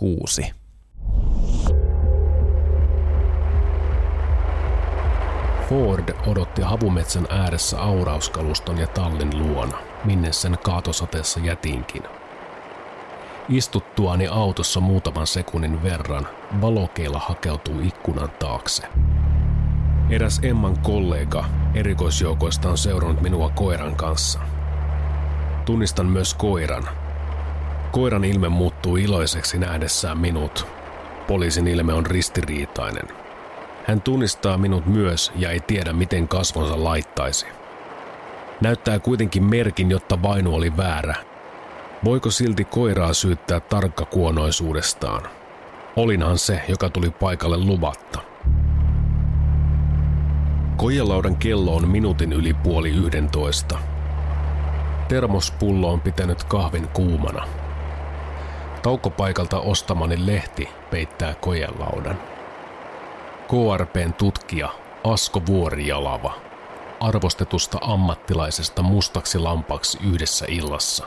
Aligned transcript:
6. 0.00 0.52
Ford 5.68 6.14
odotti 6.26 6.62
havumetsän 6.62 7.26
ääressä 7.30 7.80
aurauskaluston 7.80 8.78
ja 8.78 8.86
tallin 8.86 9.38
luona, 9.38 9.78
minne 10.04 10.32
sen 10.32 10.58
kaatosateessa 10.62 11.40
jätinkin. 11.40 12.02
Istuttuani 13.48 14.26
autossa 14.26 14.80
muutaman 14.80 15.26
sekunnin 15.26 15.82
verran, 15.82 16.28
valokeila 16.60 17.18
hakeutuu 17.18 17.80
ikkunan 17.80 18.30
taakse. 18.30 18.82
Eräs 20.10 20.40
Emman 20.42 20.78
kollega 20.78 21.44
erikoisjoukoista 21.74 22.68
on 22.68 22.78
seurannut 22.78 23.20
minua 23.20 23.50
koiran 23.50 23.96
kanssa. 23.96 24.40
Tunnistan 25.64 26.06
myös 26.06 26.34
koiran. 26.34 26.88
Koiran 27.92 28.24
ilme 28.24 28.48
muuttuu 28.48 28.96
iloiseksi 28.96 29.58
nähdessään 29.58 30.18
minut. 30.18 30.66
Poliisin 31.26 31.68
ilme 31.68 31.92
on 31.92 32.06
ristiriitainen. 32.06 33.08
Hän 33.86 34.00
tunnistaa 34.02 34.58
minut 34.58 34.86
myös 34.86 35.32
ja 35.36 35.50
ei 35.50 35.60
tiedä 35.60 35.92
miten 35.92 36.28
kasvonsa 36.28 36.84
laittaisi. 36.84 37.46
Näyttää 38.60 38.98
kuitenkin 38.98 39.44
merkin, 39.44 39.90
jotta 39.90 40.22
vainu 40.22 40.54
oli 40.54 40.76
väärä. 40.76 41.14
Voiko 42.04 42.30
silti 42.30 42.64
koiraa 42.64 43.12
syyttää 43.12 43.60
tarkkakuonoisuudestaan? 43.60 45.22
Olinhan 45.96 46.38
se, 46.38 46.62
joka 46.68 46.88
tuli 46.88 47.10
paikalle 47.10 47.56
luvatta. 47.56 48.20
Kojelaudan 50.76 51.36
kello 51.36 51.76
on 51.76 51.88
minuutin 51.88 52.32
yli 52.32 52.54
puoli 52.54 52.90
yhdentoista. 52.90 53.78
Termospullo 55.08 55.92
on 55.92 56.00
pitänyt 56.00 56.44
kahvin 56.44 56.88
kuumana. 56.88 57.59
Taukopaikalta 58.82 59.60
ostamani 59.60 60.26
lehti 60.26 60.68
peittää 60.90 61.34
kojelaudan. 61.40 62.18
KRPn 63.48 64.12
tutkija 64.12 64.68
Asko 65.04 65.42
Vuorijalava 65.46 66.34
arvostetusta 67.00 67.78
ammattilaisesta 67.80 68.82
mustaksi 68.82 69.38
lampaksi 69.38 69.98
yhdessä 70.12 70.46
illassa. 70.48 71.06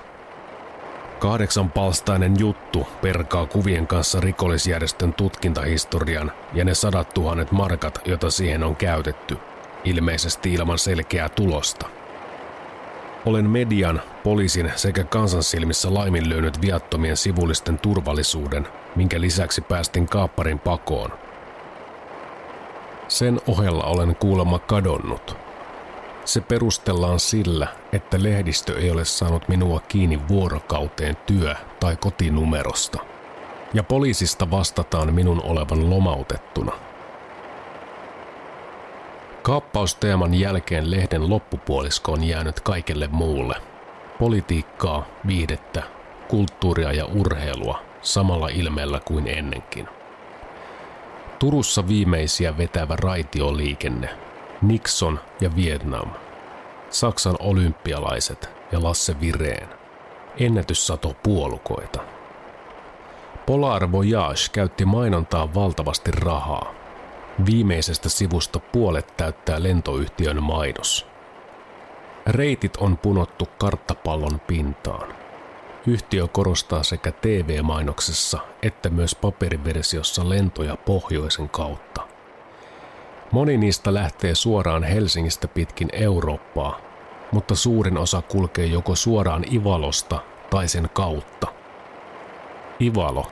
Kahdeksan 1.19 1.71
palstainen 1.71 2.35
juttu 2.39 2.88
perkaa 3.02 3.45
kuvien 3.45 3.87
kanssa 3.87 4.19
rikollisjärjestön 4.19 5.13
tutkintahistorian 5.13 6.31
ja 6.53 6.65
ne 6.65 6.73
sadat 6.73 7.13
tuhannet 7.13 7.52
markat, 7.52 8.02
joita 8.05 8.31
siihen 8.31 8.63
on 8.63 8.75
käytetty– 8.75 9.37
ilmeisesti 9.83 10.53
ilman 10.53 10.80
selkeää 10.80 11.30
tulosta. 11.30 11.87
Olen 13.25 13.49
median, 13.49 14.02
poliisin 14.23 14.71
sekä 14.75 15.03
kansan 15.03 15.43
silmissä 15.43 15.93
laiminlyönyt 15.93 16.61
viattomien 16.61 17.17
sivullisten 17.17 17.80
turvallisuuden, 17.80 18.67
minkä 18.95 19.21
lisäksi 19.21 19.61
päästin 19.61 20.07
kaapparin 20.07 20.59
pakoon. 20.59 21.09
Sen 23.07 23.41
ohella 23.47 23.83
olen 23.83 24.15
kuulemma 24.15 24.59
kadonnut. 24.59 25.38
Se 26.25 26.41
perustellaan 26.41 27.19
sillä, 27.19 27.67
että 27.93 28.23
lehdistö 28.23 28.80
ei 28.80 28.91
ole 28.91 29.05
saanut 29.05 29.47
minua 29.47 29.80
kiinni 29.80 30.27
vuorokauteen 30.27 31.17
työ- 31.25 31.55
tai 31.80 31.95
kotinumerosta. 31.95 32.99
Ja 33.73 33.83
poliisista 33.83 34.52
vastataan 34.52 35.13
minun 35.13 35.41
olevan 35.43 35.89
lomautettuna– 35.89 36.71
Kaappausteeman 39.44 40.33
jälkeen 40.33 40.91
lehden 40.91 41.30
loppupuolisko 41.30 42.11
on 42.11 42.23
jäänyt 42.23 42.59
kaikelle 42.59 43.08
muulle. 43.11 43.55
Politiikkaa, 44.19 45.05
viihdettä, 45.27 45.83
kulttuuria 46.27 46.94
ja 46.94 47.05
urheilua 47.05 47.80
samalla 48.02 48.47
ilmeellä 48.47 48.99
kuin 49.05 49.27
ennenkin. 49.27 49.88
Turussa 51.39 51.88
viimeisiä 51.88 52.58
vetävä 52.58 52.95
raitioliikenne, 52.95 54.09
Nixon 54.61 55.19
ja 55.41 55.55
Vietnam, 55.55 56.09
Saksan 56.89 57.36
olympialaiset 57.39 58.49
ja 58.71 58.83
Lasse 58.83 59.20
Vireen, 59.21 59.70
ennätyssato 60.37 61.15
puolukoita. 61.23 62.02
Polar 63.45 63.92
Voyage 63.92 64.49
käytti 64.52 64.86
mainontaa 64.86 65.54
valtavasti 65.54 66.11
rahaa– 66.11 66.73
Viimeisestä 67.45 68.10
sivusta 68.10 68.60
puolet 68.60 69.14
täyttää 69.17 69.64
lentoyhtiön 69.64 70.44
mainos. 70.44 71.08
Reitit 72.27 72.77
on 72.77 72.98
punottu 72.98 73.48
karttapallon 73.58 74.39
pintaan. 74.48 75.16
Yhtiö 75.88 76.27
korostaa 76.27 76.83
sekä 76.83 77.11
TV-mainoksessa 77.11 78.39
että 78.61 78.89
myös 78.89 79.16
paperiversiossa 79.16 80.30
lentoja 80.30 80.77
pohjoisen 80.77 81.49
kautta. 81.49 82.08
Moni 83.32 83.58
niistä 83.58 83.93
lähtee 83.93 84.36
suoraan 84.36 84.83
Helsingistä 84.83 85.48
pitkin 85.48 85.89
Eurooppaa, 85.93 86.80
mutta 87.32 87.55
suurin 87.55 87.98
osa 87.98 88.22
kulkee 88.22 88.66
joko 88.66 88.95
suoraan 88.95 89.54
Ivalosta 89.54 90.20
tai 90.49 90.67
sen 90.67 90.89
kautta. 90.93 91.48
Ivalo. 92.82 93.32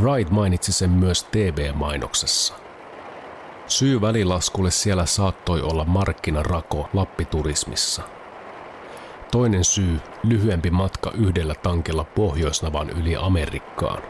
Wright 0.00 0.30
mainitsi 0.30 0.72
sen 0.72 0.90
myös 0.90 1.24
TV-mainoksessa. 1.24 2.69
Syy 3.70 4.00
välilaskulle 4.00 4.70
siellä 4.70 5.06
saattoi 5.06 5.62
olla 5.62 5.84
markkinarako 5.84 6.88
Lappiturismissa. 6.92 8.02
Toinen 9.30 9.64
syy, 9.64 10.00
lyhyempi 10.22 10.70
matka 10.70 11.12
yhdellä 11.14 11.54
tankella 11.54 12.04
Pohjoisnavan 12.04 12.90
yli 12.90 13.16
Amerikkaan. 13.16 14.02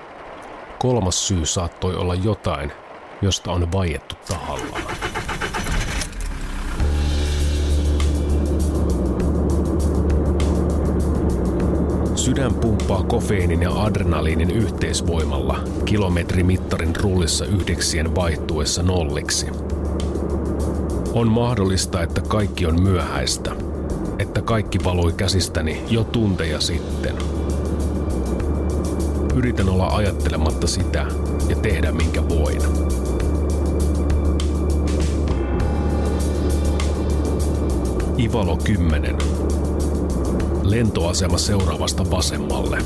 Kolmas 0.78 1.28
syy 1.28 1.46
saattoi 1.46 1.96
olla 1.96 2.14
jotain, 2.14 2.72
josta 3.22 3.52
on 3.52 3.72
vaiettu 3.72 4.14
tahallaan. 4.28 4.96
Sydän 12.20 12.54
pumppaa 12.54 13.02
kofeiinin 13.02 13.62
ja 13.62 13.82
adrenaliinin 13.82 14.50
yhteisvoimalla 14.50 15.58
kilometrimittarin 15.84 16.96
rullissa 16.96 17.44
yhdeksien 17.44 18.14
vaihtuessa 18.14 18.82
nolliksi. 18.82 19.46
On 21.12 21.28
mahdollista, 21.28 22.02
että 22.02 22.20
kaikki 22.20 22.66
on 22.66 22.82
myöhäistä, 22.82 23.52
että 24.18 24.42
kaikki 24.42 24.84
valoi 24.84 25.12
käsistäni 25.12 25.82
jo 25.88 26.04
tunteja 26.04 26.60
sitten. 26.60 27.14
Yritän 29.36 29.68
olla 29.68 29.86
ajattelematta 29.86 30.66
sitä 30.66 31.06
ja 31.48 31.56
tehdä 31.56 31.92
minkä 31.92 32.28
voin. 32.28 32.62
Ivalo 38.18 38.56
10 38.56 39.16
lentoasema 40.70 41.38
seuraavasta 41.38 42.10
vasemmalle. 42.10 42.78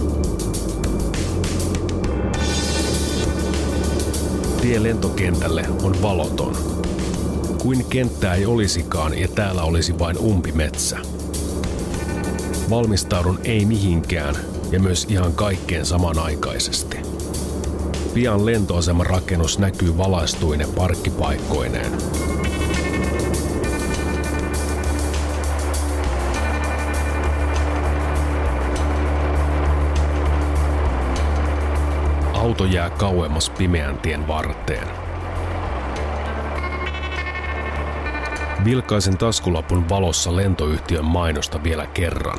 Tie 4.60 4.82
lentokentälle 4.82 5.66
on 5.82 6.02
valoton. 6.02 6.56
Kuin 7.62 7.84
kenttää 7.84 8.34
ei 8.34 8.46
olisikaan 8.46 9.18
ja 9.18 9.28
täällä 9.28 9.62
olisi 9.62 9.98
vain 9.98 10.18
umpimetsä. 10.18 10.98
Valmistaudun 12.70 13.40
ei 13.44 13.64
mihinkään 13.64 14.36
ja 14.70 14.80
myös 14.80 15.06
ihan 15.08 15.32
kaikkeen 15.32 15.86
samanaikaisesti. 15.86 16.96
Pian 18.14 18.46
lentoaseman 18.46 19.06
rakennus 19.06 19.58
näkyy 19.58 19.98
valaistuinen 19.98 20.68
parkkipaikkoineen. 20.68 21.92
Auto 32.44 32.64
jää 32.64 32.90
kauemmas 32.90 33.50
pimeän 33.50 33.98
tien 33.98 34.28
varteen. 34.28 34.88
Vilkaisen 38.64 39.18
taskulapun 39.18 39.88
valossa 39.88 40.36
lentoyhtiön 40.36 41.04
mainosta 41.04 41.62
vielä 41.62 41.86
kerran. 41.86 42.38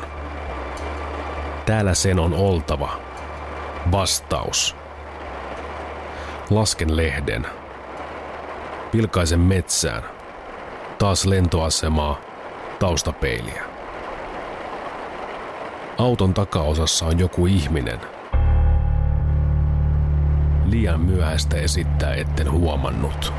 Täällä 1.65 1.93
sen 1.93 2.19
on 2.19 2.33
oltava. 2.33 2.99
Vastaus. 3.91 4.75
Lasken 6.49 6.97
lehden. 6.97 7.47
Vilkaisen 8.93 9.39
metsään. 9.39 10.03
Taas 10.97 11.25
lentoasemaa. 11.25 12.21
Taustapeiliä. 12.79 13.63
Auton 15.97 16.33
takaosassa 16.33 17.05
on 17.05 17.19
joku 17.19 17.45
ihminen– 17.45 17.99
liian 20.71 20.99
myöhäistä 20.99 21.57
esittää, 21.57 22.13
etten 22.13 22.51
huomannut. 22.51 23.33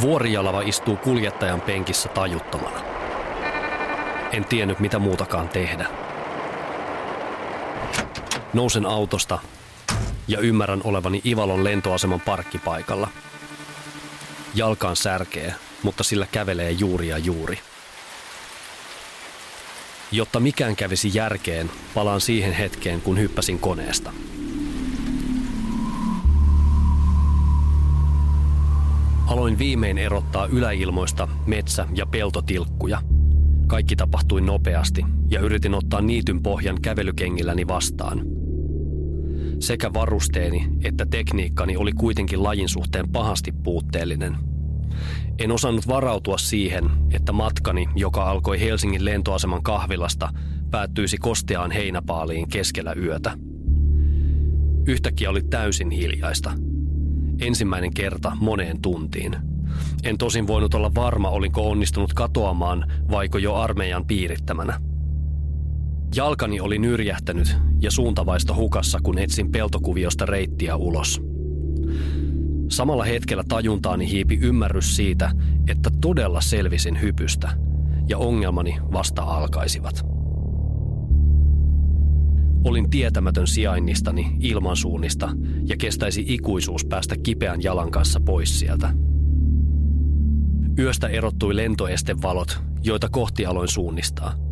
Vuorijalava 0.00 0.60
istuu 0.60 0.96
kuljettajan 0.96 1.60
penkissä 1.60 2.08
tajuttomana. 2.08 2.80
En 4.32 4.44
tiennyt 4.44 4.80
mitä 4.80 4.98
muutakaan 4.98 5.48
tehdä. 5.48 5.86
Nousen 8.54 8.86
autosta 8.86 9.38
ja 10.28 10.40
ymmärrän 10.40 10.80
olevani 10.84 11.20
Ivalon 11.26 11.64
lentoaseman 11.64 12.20
parkkipaikalla. 12.20 13.08
Jalkaan 14.54 14.96
särkee, 14.96 15.54
mutta 15.82 16.04
sillä 16.04 16.26
kävelee 16.32 16.70
juuri 16.70 17.08
ja 17.08 17.18
juuri. 17.18 17.58
Jotta 20.12 20.40
mikään 20.40 20.76
kävisi 20.76 21.10
järkeen, 21.14 21.70
palaan 21.94 22.20
siihen 22.20 22.52
hetkeen, 22.52 23.00
kun 23.00 23.18
hyppäsin 23.18 23.58
koneesta. 23.58 24.12
Aloin 29.26 29.58
viimein 29.58 29.98
erottaa 29.98 30.46
yläilmoista 30.46 31.28
metsä- 31.46 31.86
ja 31.94 32.06
peltotilkkuja. 32.06 33.00
Kaikki 33.66 33.96
tapahtui 33.96 34.40
nopeasti 34.40 35.02
ja 35.30 35.40
yritin 35.40 35.74
ottaa 35.74 36.00
niityn 36.00 36.42
pohjan 36.42 36.80
kävelykengilläni 36.82 37.68
vastaan. 37.68 38.45
Sekä 39.60 39.94
varusteeni 39.94 40.68
että 40.84 41.06
tekniikkani 41.06 41.76
oli 41.76 41.92
kuitenkin 41.92 42.42
lajin 42.42 42.68
suhteen 42.68 43.08
pahasti 43.08 43.52
puutteellinen. 43.52 44.36
En 45.38 45.52
osannut 45.52 45.88
varautua 45.88 46.38
siihen, 46.38 46.90
että 47.12 47.32
matkani, 47.32 47.88
joka 47.94 48.30
alkoi 48.30 48.60
Helsingin 48.60 49.04
lentoaseman 49.04 49.62
kahvilasta, 49.62 50.28
päättyisi 50.70 51.16
kosteaan 51.16 51.70
heinäpaaliin 51.70 52.48
keskellä 52.48 52.92
yötä. 52.92 53.38
Yhtäkkiä 54.86 55.30
oli 55.30 55.42
täysin 55.42 55.90
hiljaista– 55.90 56.52
Ensimmäinen 57.40 57.94
kerta 57.94 58.32
moneen 58.40 58.82
tuntiin. 58.82 59.36
En 60.04 60.18
tosin 60.18 60.46
voinut 60.46 60.74
olla 60.74 60.94
varma, 60.94 61.28
olinko 61.28 61.70
onnistunut 61.70 62.14
katoamaan 62.14 62.92
vaiko 63.10 63.38
jo 63.38 63.54
armeijan 63.54 64.06
piirittämänä. 64.06 64.80
Jalkani 66.16 66.60
oli 66.60 66.78
nyrjähtänyt 66.78 67.56
ja 67.80 67.90
suuntavaisto 67.90 68.54
hukassa, 68.54 68.98
kun 69.02 69.18
etsin 69.18 69.52
peltokuviosta 69.52 70.26
reittiä 70.26 70.76
ulos. 70.76 71.22
Samalla 72.70 73.04
hetkellä 73.04 73.44
tajuntaani 73.48 74.10
hiipi 74.10 74.38
ymmärrys 74.42 74.96
siitä, 74.96 75.30
että 75.68 75.90
todella 76.00 76.40
selvisin 76.40 77.00
hypystä 77.02 77.50
ja 78.08 78.18
ongelmani 78.18 78.76
vasta 78.92 79.22
alkaisivat. 79.22 80.06
Olin 82.64 82.90
tietämätön 82.90 83.46
sijainnistani 83.46 84.36
ilmansuunnista 84.40 85.30
ja 85.64 85.76
kestäisi 85.76 86.24
ikuisuus 86.28 86.84
päästä 86.84 87.16
kipeän 87.22 87.62
jalan 87.62 87.90
kanssa 87.90 88.20
pois 88.20 88.58
sieltä. 88.58 88.94
Yöstä 90.78 91.08
erottui 91.08 91.56
lentoestevalot, 91.56 92.60
joita 92.82 93.08
kohti 93.08 93.46
aloin 93.46 93.68
suunnistaa. 93.68 94.45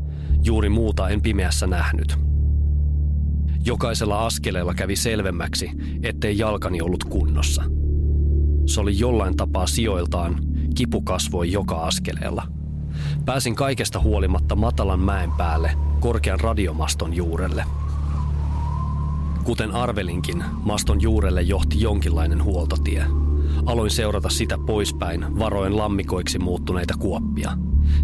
Juuri 0.44 0.69
muuta 0.69 1.08
en 1.08 1.23
pimeässä 1.23 1.67
nähnyt. 1.67 2.19
Jokaisella 3.64 4.26
askeleella 4.26 4.75
kävi 4.75 4.96
selvemmäksi, 4.96 5.70
ettei 6.02 6.38
jalkani 6.38 6.82
ollut 6.82 7.05
kunnossa. 7.05 7.64
Se 8.67 8.81
oli 8.81 8.99
jollain 8.99 9.37
tapaa 9.37 9.67
sijoiltaan, 9.67 10.41
kipu 10.75 11.02
kasvoi 11.02 11.52
joka 11.52 11.76
askeleella. 11.76 12.46
Pääsin 13.25 13.55
kaikesta 13.55 14.00
huolimatta 14.00 14.56
matalan 14.56 15.00
mäen 15.00 15.31
päälle, 15.31 15.70
korkean 16.00 16.41
radiomaston 16.41 17.14
juurelle– 17.14 17.64
Kuten 19.44 19.70
arvelinkin, 19.70 20.44
maston 20.62 21.02
juurelle 21.02 21.43
johti 21.43 21.81
jonkinlainen 21.81 22.44
huoltotie. 22.44 23.06
Aloin 23.67 23.91
seurata 23.91 24.29
sitä 24.29 24.58
poispäin, 24.67 25.38
varoen 25.38 25.76
lammikoiksi 25.76 26.38
muuttuneita 26.38 26.94
kuoppia. 26.99 27.52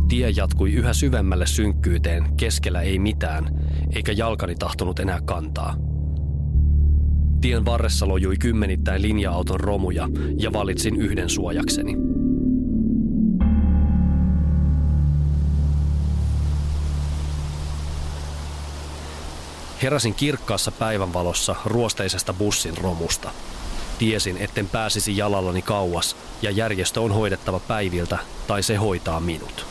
Tie 0.08 0.30
jatkui 0.30 0.72
yhä 0.72 0.92
syvemmälle 0.92 1.46
synkkyyteen, 1.46 2.36
keskellä 2.36 2.80
ei 2.80 2.98
mitään, 2.98 3.48
eikä 3.94 4.12
jalkani 4.12 4.54
tahtonut 4.54 5.00
enää 5.00 5.20
kantaa. 5.24 5.76
Tien 7.40 7.64
varressa 7.64 8.08
lojui 8.08 8.36
kymmenittäin 8.36 9.02
linja-auton 9.02 9.60
romuja 9.60 10.08
ja 10.38 10.52
valitsin 10.52 10.96
yhden 10.96 11.28
suojakseni– 11.28 11.96
Heräsin 19.82 20.14
kirkkaassa 20.14 20.72
päivänvalossa 20.72 21.56
ruosteisesta 21.64 22.32
bussin 22.32 22.78
romusta. 22.78 23.30
Tiesin, 24.00 24.36
etten 24.36 24.68
pääsisi 24.68 25.16
jalallani 25.16 25.62
kauas 25.62 26.16
ja 26.42 26.50
järjestö 26.50 27.00
on 27.00 27.12
hoidettava 27.12 27.60
päiviltä 27.60 28.18
tai 28.46 28.62
se 28.62 28.76
hoitaa 28.76 29.20
minut. 29.20 29.66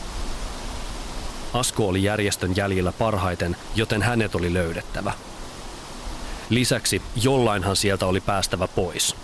Asko 1.54 1.88
oli 1.88 2.02
järjestön 2.02 2.56
jäljillä 2.56 2.92
parhaiten, 2.92 3.56
joten 3.74 4.02
hänet 4.02 4.34
oli 4.34 4.54
löydettävä. 4.54 5.12
Lisäksi 6.50 7.02
jollainhan 7.22 7.76
sieltä 7.76 8.06
oli 8.06 8.20
päästävä 8.20 8.68
pois. 8.68 9.16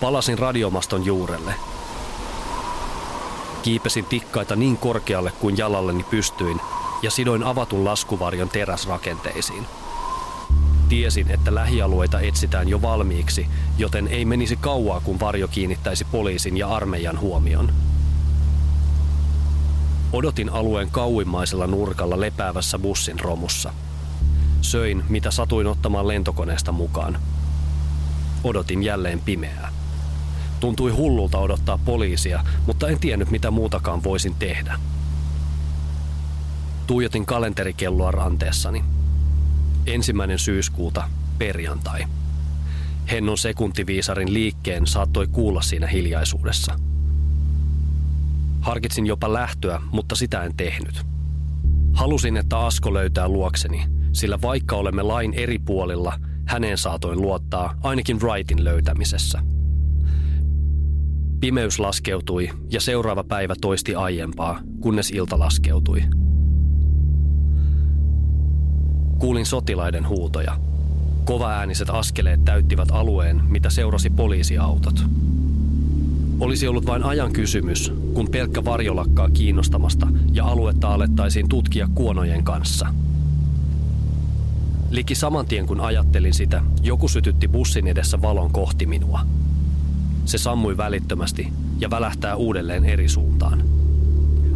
Palasin 0.00 0.38
radiomaston 0.38 1.04
juurelle. 1.04 1.54
Kiipesin 3.62 4.04
tikkaita 4.04 4.56
niin 4.56 4.76
korkealle 4.76 5.32
kuin 5.40 5.58
jalalleni 5.58 6.04
pystyin 6.04 6.60
ja 7.02 7.10
sidoin 7.10 7.42
avatun 7.42 7.84
laskuvarjon 7.84 8.48
teräsrakenteisiin. 8.48 9.66
Tiesin, 10.92 11.30
että 11.30 11.54
lähialueita 11.54 12.20
etsitään 12.20 12.68
jo 12.68 12.82
valmiiksi, 12.82 13.46
joten 13.78 14.08
ei 14.08 14.24
menisi 14.24 14.56
kauaa, 14.56 15.00
kun 15.00 15.20
varjo 15.20 15.48
kiinnittäisi 15.48 16.04
poliisin 16.04 16.56
ja 16.56 16.68
armeijan 16.68 17.20
huomion. 17.20 17.72
Odotin 20.12 20.48
alueen 20.48 20.90
kauimmaisella 20.90 21.66
nurkalla 21.66 22.20
lepäävässä 22.20 22.78
bussin 22.78 23.20
romussa. 23.20 23.72
Söin, 24.60 25.04
mitä 25.08 25.30
satuin 25.30 25.66
ottamaan 25.66 26.08
lentokoneesta 26.08 26.72
mukaan. 26.72 27.18
Odotin 28.44 28.82
jälleen 28.82 29.20
pimeää. 29.20 29.72
Tuntui 30.60 30.90
hullulta 30.90 31.38
odottaa 31.38 31.78
poliisia, 31.84 32.44
mutta 32.66 32.88
en 32.88 32.98
tiennyt 32.98 33.30
mitä 33.30 33.50
muutakaan 33.50 34.04
voisin 34.04 34.34
tehdä. 34.38 34.78
Tuijotin 36.86 37.26
kalenterikelloa 37.26 38.10
ranteessani. 38.10 38.84
Ensimmäinen 39.86 40.38
syyskuuta, 40.38 41.08
perjantai. 41.38 42.04
Hennon 43.10 43.38
sekuntiviisarin 43.38 44.34
liikkeen 44.34 44.86
saattoi 44.86 45.26
kuulla 45.26 45.62
siinä 45.62 45.86
hiljaisuudessa. 45.86 46.74
Harkitsin 48.60 49.06
jopa 49.06 49.32
lähtöä, 49.32 49.80
mutta 49.92 50.14
sitä 50.14 50.42
en 50.42 50.56
tehnyt. 50.56 51.02
Halusin, 51.92 52.36
että 52.36 52.58
Asko 52.58 52.94
löytää 52.94 53.28
luokseni, 53.28 53.84
sillä 54.12 54.42
vaikka 54.42 54.76
olemme 54.76 55.02
lain 55.02 55.34
eri 55.34 55.58
puolilla, 55.58 56.18
häneen 56.46 56.78
saatoin 56.78 57.20
luottaa 57.20 57.74
ainakin 57.82 58.20
Wrightin 58.20 58.64
löytämisessä. 58.64 59.42
Pimeys 61.40 61.78
laskeutui 61.78 62.50
ja 62.70 62.80
seuraava 62.80 63.24
päivä 63.24 63.54
toisti 63.60 63.94
aiempaa, 63.94 64.60
kunnes 64.80 65.10
ilta 65.10 65.38
laskeutui– 65.38 66.02
Kuulin 69.22 69.46
sotilaiden 69.46 70.08
huutoja. 70.08 70.56
Kovaääniset 71.24 71.90
askeleet 71.90 72.44
täyttivät 72.44 72.88
alueen, 72.92 73.42
mitä 73.48 73.70
seurasi 73.70 74.10
poliisiautot. 74.10 75.04
Olisi 76.40 76.68
ollut 76.68 76.86
vain 76.86 77.04
ajan 77.04 77.32
kysymys, 77.32 77.92
kun 78.14 78.28
pelkkä 78.30 78.64
varjo 78.64 78.96
lakkaa 78.96 79.30
kiinnostamasta 79.30 80.08
ja 80.32 80.44
aluetta 80.44 80.94
alettaisiin 80.94 81.48
tutkia 81.48 81.88
kuonojen 81.94 82.44
kanssa. 82.44 82.94
Liki 84.90 85.14
saman 85.14 85.46
tien 85.46 85.66
kun 85.66 85.80
ajattelin 85.80 86.34
sitä, 86.34 86.62
joku 86.82 87.08
sytytti 87.08 87.48
bussin 87.48 87.86
edessä 87.86 88.22
valon 88.22 88.52
kohti 88.52 88.86
minua. 88.86 89.20
Se 90.24 90.38
sammui 90.38 90.76
välittömästi 90.76 91.52
ja 91.80 91.90
välähtää 91.90 92.36
uudelleen 92.36 92.84
eri 92.84 93.08
suuntaan. 93.08 93.64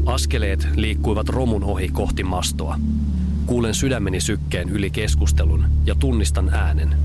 Askeleet 0.06 0.68
liikkuivat 0.75 1.28
romun 1.28 1.64
ohi 1.64 1.88
kohti 1.88 2.25
mastoa, 2.25 2.78
Kuulen 3.47 3.75
sydämeni 3.75 4.21
sykkeen 4.21 4.69
yli 4.69 4.91
keskustelun 4.91 5.65
ja 5.85 5.95
tunnistan 5.95 6.55
äänen. 6.55 6.97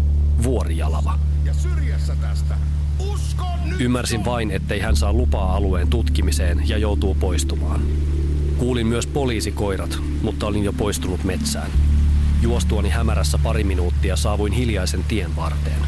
Vuorijalava. 0.44 1.20
Ja 1.46 1.54
syrjässä 1.54 2.16
tästä. 2.16 2.58
Ymmärsin 3.80 4.26
vain, 4.26 4.52
ettei 4.52 4.80
hän 4.80 4.96
saa 4.96 5.14
lupaa 5.14 5.56
alueen 5.56 5.88
tutkimiseen 5.88 6.70
ja 6.70 6.78
joutuu 6.78 7.16
poistumaan. 7.16 7.82
Kuulin 8.58 8.88
myös 8.88 9.08
poliisikoirat, 9.08 9.98
mutta 10.22 10.48
olin 10.48 10.64
jo 10.64 10.74
poistunut 10.74 11.24
metsään. 11.24 11.72
Juostuani 12.42 12.90
hämärässä 12.90 13.38
pari 13.38 13.64
minuuttia 13.64 14.16
saavuin 14.16 14.54
hiljaisen 14.54 15.04
tien 15.04 15.36
varteen. 15.36 15.82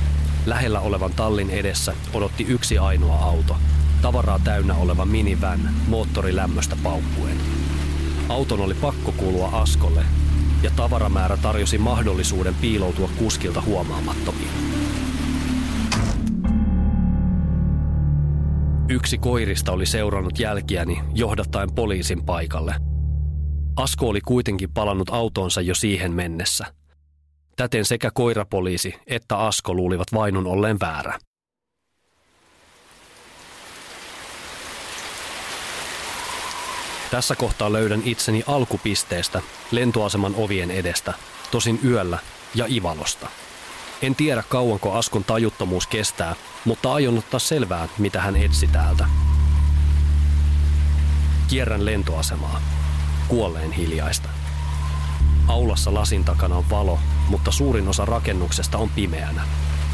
Lähellä 0.45 0.79
olevan 0.79 1.11
tallin 1.13 1.49
edessä 1.49 1.93
odotti 2.13 2.43
yksi 2.43 2.77
ainoa 2.77 3.19
auto. 3.19 3.55
Tavaraa 4.01 4.39
täynnä 4.39 4.75
oleva 4.75 5.05
minivan, 5.05 5.59
moottori 5.87 6.35
lämmöstä 6.35 6.77
paukkuen. 6.83 7.37
Auton 8.29 8.59
oli 8.61 8.73
pakko 8.73 9.11
kuulua 9.11 9.49
Askolle, 9.49 10.05
ja 10.63 10.71
tavaramäärä 10.75 11.37
tarjosi 11.37 11.77
mahdollisuuden 11.77 12.55
piiloutua 12.55 13.09
kuskilta 13.17 13.61
huomaamattomiin. 13.61 14.49
Yksi 18.89 19.17
koirista 19.17 19.71
oli 19.71 19.85
seurannut 19.85 20.39
jälkiäni 20.39 21.01
johdattaen 21.13 21.73
poliisin 21.75 22.25
paikalle. 22.25 22.75
Asko 23.75 24.09
oli 24.09 24.21
kuitenkin 24.21 24.73
palannut 24.73 25.09
autoonsa 25.09 25.61
jo 25.61 25.75
siihen 25.75 26.13
mennessä. 26.13 26.65
Täten 27.55 27.85
sekä 27.85 28.11
koirapoliisi 28.13 28.95
että 29.07 29.37
Asko 29.37 29.73
luulivat 29.73 30.07
vainun 30.13 30.47
olleen 30.47 30.79
väärä. 30.79 31.19
Tässä 37.13 37.35
kohtaa 37.35 37.73
löydän 37.73 38.01
itseni 38.05 38.43
alkupisteestä 38.47 39.41
lentoaseman 39.71 40.33
ovien 40.37 40.71
edestä, 40.71 41.13
tosin 41.51 41.79
yöllä 41.83 42.19
ja 42.55 42.65
Ivalosta. 42.69 43.27
En 44.01 44.15
tiedä 44.15 44.43
kauanko 44.49 44.93
Askon 44.93 45.23
tajuttomuus 45.23 45.87
kestää, 45.87 46.35
mutta 46.65 46.93
aion 46.93 47.17
ottaa 47.17 47.39
selvää, 47.39 47.87
mitä 47.97 48.21
hän 48.21 48.35
etsi 48.35 48.67
täältä. 48.67 49.05
Kierrän 51.47 51.85
lentoasemaa. 51.85 52.61
Kuolleen 53.27 53.71
hiljaista. 53.71 54.29
Aulassa 55.47 55.93
lasin 55.93 56.25
takana 56.25 56.55
on 56.55 56.69
valo, 56.69 56.99
mutta 57.27 57.51
suurin 57.51 57.87
osa 57.87 58.05
rakennuksesta 58.05 58.77
on 58.77 58.89
pimeänä. 58.89 59.41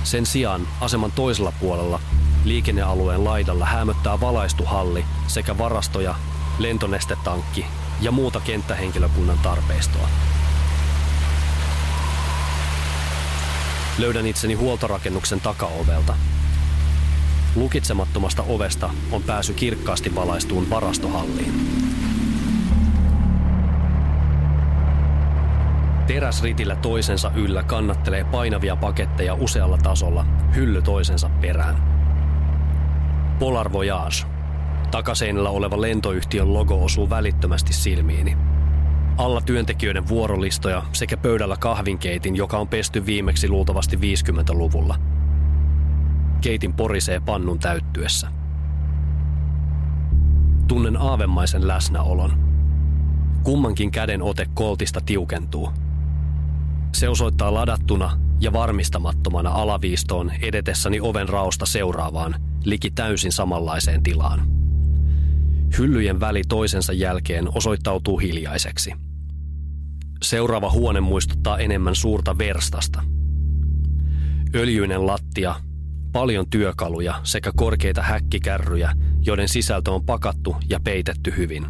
Sen 0.04 0.26
sijaan 0.26 0.68
aseman 0.82 1.12
toisella 1.12 1.54
puolella 1.60 2.00
liikennealueen 2.44 3.24
laidalla 3.24 3.66
hämöttää 3.66 4.20
valaistuhalli 4.20 5.06
sekä 5.28 5.58
varastoja, 5.58 6.16
lentonestetankki 6.60 7.66
ja 8.02 8.12
muuta 8.12 8.40
kenttähenkilökunnan 8.40 9.40
tarpeistoa. 9.40 10.10
Löydän 13.98 14.26
itseni 14.26 14.54
huoltorakennuksen 14.54 15.42
takaovelta. 15.42 16.16
Lukitsemattomasta 17.56 18.44
ovesta 18.44 18.90
on 19.12 19.24
pääsy 19.24 19.54
kirkkaasti 19.54 20.16
valaistuun 20.16 20.70
varastohalliin. 20.70 21.54
Teräsritillä 26.08 26.76
toisensa 26.76 27.32
yllä 27.36 27.64
kannattelee 27.64 28.24
painavia 28.24 28.76
paketteja 28.76 29.34
usealla 29.34 29.78
tasolla, 29.78 30.26
hylly 30.56 30.82
toisensa 30.82 31.30
perään. 31.42 31.76
Polar 33.40 33.74
Voyage. 33.74 34.39
Takaseinällä 34.92 35.50
oleva 35.50 35.82
lentoyhtiön 35.82 36.54
logo 36.54 36.84
osuu 36.84 37.10
välittömästi 37.10 37.74
silmiini– 37.74 38.38
alla 39.20 39.42
työntekijöiden 39.42 40.08
vuorolistoja 40.08 40.84
sekä 40.94 41.18
pöydällä 41.18 41.58
kahvinkeitin, 41.58 42.36
joka 42.36 42.58
on 42.58 42.68
pesty 42.68 43.06
viimeksi 43.06 43.50
luultavasti 43.50 43.96
50-luvulla. 43.98 44.96
Keitin 46.42 46.74
porisee 46.74 47.20
pannun 47.20 47.60
täyttyessä. 47.60 48.28
Tunnen 50.68 50.98
aavemaisen 50.98 51.68
läsnäolon. 51.68 52.32
Kummankin 53.44 53.92
käden 53.92 54.22
ote 54.22 54.46
koltista 54.54 55.02
tiukentuu. 55.02 55.70
Se 56.96 57.10
osoittaa 57.10 57.54
ladattuna 57.54 58.20
ja 58.40 58.54
varmistamattomana 58.54 59.50
alaviistoon 59.50 60.32
edetessäni 60.42 61.00
oven 61.02 61.30
raosta 61.30 61.66
seuraavaan, 61.66 62.36
liki 62.64 62.92
täysin 62.92 63.32
samanlaiseen 63.32 64.04
tilaan. 64.04 64.59
Hyllyjen 65.78 66.20
väli 66.20 66.42
toisensa 66.50 66.94
jälkeen 66.94 67.48
osoittautuu 67.56 68.18
hiljaiseksi– 68.18 68.94
Seuraava 70.24 70.72
huone 70.72 71.02
muistuttaa 71.02 71.58
enemmän 71.58 71.96
suurta 71.96 72.38
verstasta. 72.38 73.04
Öljyinen 74.56 75.08
lattia, 75.08 75.56
paljon 76.12 76.50
työkaluja 76.50 77.20
sekä 77.24 77.52
korkeita 77.56 78.02
häkkikärryjä, 78.02 78.92
joiden 79.26 79.50
sisältö 79.50 79.92
on 79.92 80.06
pakattu 80.06 80.56
ja 80.70 80.80
peitetty 80.80 81.34
hyvin. 81.38 81.66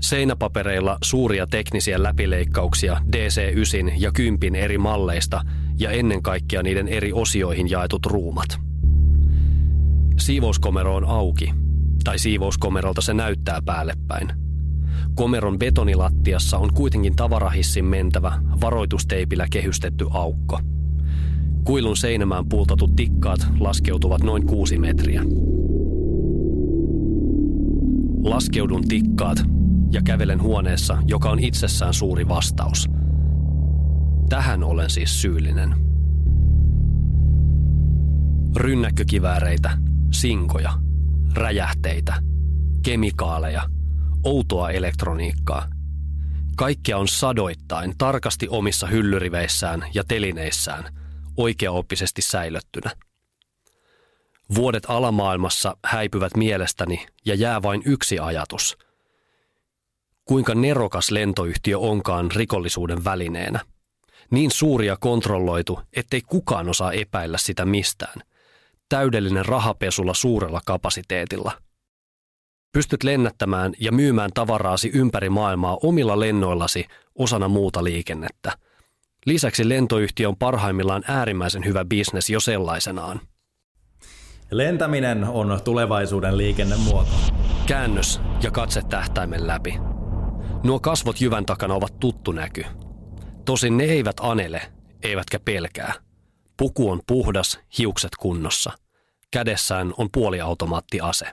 Seinäpapereilla 0.00 0.98
suuria 1.02 1.46
teknisiä 1.46 2.02
läpileikkauksia 2.02 3.00
DC-9 3.16 3.92
ja 3.98 4.12
10 4.12 4.62
eri 4.62 4.78
malleista 4.78 5.40
ja 5.78 5.90
ennen 5.90 6.22
kaikkea 6.22 6.62
niiden 6.62 6.88
eri 6.88 7.12
osioihin 7.12 7.70
jaetut 7.70 8.06
ruumat. 8.06 8.48
Siivouskomero 10.18 10.96
on 10.96 11.04
auki, 11.04 11.52
tai 12.06 12.18
siivouskomerolta 12.18 13.00
se 13.00 13.14
näyttää 13.14 13.62
päällepäin– 13.62 14.32
Komeron 15.16 15.58
betonilattiassa 15.58 16.58
on 16.58 16.74
kuitenkin 16.74 17.16
tavarahissin 17.16 17.84
mentävä, 17.84 18.32
varoitusteipillä 18.60 19.46
kehystetty 19.50 20.06
aukko. 20.10 20.60
Kuilun 21.64 21.96
seinämään 21.96 22.48
puultatut 22.48 22.96
tikkaat 22.96 23.46
laskeutuvat 23.60 24.22
noin 24.22 24.46
kuusi 24.46 24.78
metriä. 24.78 25.22
Laskeudun 28.22 28.88
tikkaat 28.88 29.38
ja 29.92 30.02
kävelen 30.02 30.42
huoneessa, 30.42 30.98
joka 31.06 31.30
on 31.30 31.38
itsessään 31.38 31.94
suuri 31.94 32.28
vastaus. 32.28 32.90
Tähän 34.28 34.64
olen 34.64 34.90
siis 34.90 35.22
syyllinen. 35.22 35.74
Rynnäkkökivääreitä, 38.56 39.78
sinkoja, 40.12 40.72
räjähteitä, 41.36 42.14
kemikaaleja– 42.82 43.62
outoa 44.26 44.70
elektroniikkaa. 44.70 45.68
Kaikkea 46.56 46.98
on 46.98 47.08
sadoittain 47.08 47.94
tarkasti 47.98 48.48
omissa 48.48 48.86
hyllyriveissään 48.86 49.84
ja 49.94 50.04
telineissään, 50.08 50.94
oikeaoppisesti 51.36 52.22
säilöttynä. 52.22 52.90
Vuodet 54.54 54.82
alamaailmassa 54.88 55.76
häipyvät 55.84 56.36
mielestäni 56.36 57.06
ja 57.24 57.34
jää 57.34 57.62
vain 57.62 57.82
yksi 57.84 58.18
ajatus. 58.18 58.78
Kuinka 60.24 60.54
nerokas 60.54 61.10
lentoyhtiö 61.10 61.78
onkaan 61.78 62.30
rikollisuuden 62.30 63.04
välineenä. 63.04 63.60
Niin 64.30 64.50
suuri 64.50 64.86
ja 64.86 64.96
kontrolloitu, 65.00 65.80
ettei 65.92 66.20
kukaan 66.20 66.68
osaa 66.68 66.92
epäillä 66.92 67.38
sitä 67.38 67.64
mistään. 67.64 68.22
Täydellinen 68.88 69.46
rahapesula 69.46 70.14
suurella 70.14 70.60
kapasiteetilla– 70.66 71.52
Pystyt 72.76 73.02
lennättämään 73.02 73.72
ja 73.80 73.92
myymään 73.92 74.30
tavaraasi 74.34 74.90
ympäri 74.94 75.30
maailmaa 75.30 75.78
omilla 75.82 76.20
lennoillasi 76.20 76.84
osana 77.14 77.48
muuta 77.48 77.84
liikennettä. 77.84 78.52
Lisäksi 79.26 79.68
lentoyhtiö 79.68 80.28
on 80.28 80.36
parhaimmillaan 80.36 81.02
äärimmäisen 81.08 81.64
hyvä 81.64 81.84
bisnes 81.84 82.30
jo 82.30 82.40
sellaisenaan. 82.40 83.20
Lentäminen 84.50 85.24
on 85.24 85.60
tulevaisuuden 85.64 86.38
liikennemuoto. 86.38 87.10
Käännös 87.66 88.20
ja 88.42 88.50
katse 88.50 88.82
tähtäimen 88.82 89.46
läpi. 89.46 89.78
Nuo 90.62 90.80
kasvot 90.80 91.20
jyvän 91.20 91.46
takana 91.46 91.74
ovat 91.74 92.00
tuttu 92.00 92.32
näky. 92.32 92.64
Tosin 93.44 93.76
ne 93.76 93.84
eivät 93.84 94.16
anele, 94.20 94.62
eivätkä 95.02 95.40
pelkää. 95.40 96.05
Puku 96.56 96.90
on 96.90 97.00
puhdas, 97.06 97.60
hiukset 97.78 98.10
kunnossa. 98.18 98.72
Kädessään 99.30 99.94
on 99.96 100.08
puoliautomaattiase. 100.12 101.26